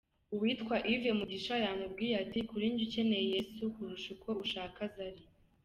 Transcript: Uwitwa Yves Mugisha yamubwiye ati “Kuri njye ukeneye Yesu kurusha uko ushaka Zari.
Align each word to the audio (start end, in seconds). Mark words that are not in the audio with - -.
Uwitwa 0.33 0.75
Yves 0.93 1.17
Mugisha 1.19 1.55
yamubwiye 1.63 2.15
ati 2.23 2.39
“Kuri 2.49 2.65
njye 2.71 2.83
ukeneye 2.87 3.25
Yesu 3.35 3.61
kurusha 3.75 4.07
uko 4.15 4.29
ushaka 4.43 4.81
Zari. 4.95 5.23